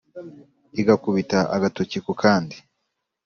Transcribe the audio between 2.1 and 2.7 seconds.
kandi!